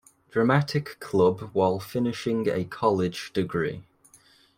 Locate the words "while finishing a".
1.53-2.65